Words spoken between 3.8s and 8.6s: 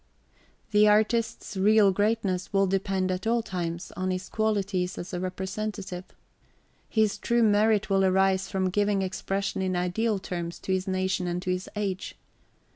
on his qualities as a representative. His true merit will arise